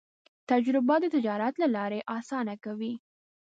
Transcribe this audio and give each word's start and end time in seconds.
تجربه 0.49 0.95
د 1.01 1.05
تجارت 1.15 1.53
لارې 1.75 1.99
اسانه 2.17 2.55
کوي. 2.65 2.93